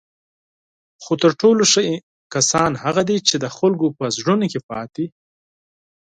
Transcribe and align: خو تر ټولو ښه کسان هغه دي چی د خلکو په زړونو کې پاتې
خو 1.03 1.13
تر 1.23 1.31
ټولو 1.41 1.63
ښه 1.71 1.81
کسان 2.33 2.71
هغه 2.83 3.01
دي 3.09 3.17
چی 3.27 3.35
د 3.39 3.45
خلکو 3.57 3.87
په 3.97 4.05
زړونو 4.17 4.45
کې 4.51 4.59
پاتې 4.69 5.05